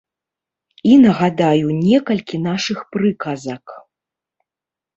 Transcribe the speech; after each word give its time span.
І 0.91 0.95
нагадаю 1.03 1.67
некалькі 1.89 2.41
нашых 2.49 2.79
прыказак. 2.97 3.65